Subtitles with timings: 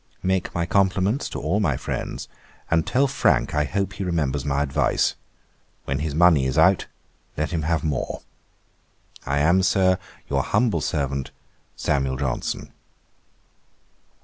[0.23, 2.27] Make my compliments to all my friends,
[2.71, 5.13] and tell Frank I hope he remembers my advice.
[5.85, 6.87] When his money is out,
[7.37, 8.23] let him have more.
[9.27, 11.29] 'I am, Sir, 'Your humble servant,
[11.75, 12.17] 'SAM.
[12.17, 12.71] JOHNSON.'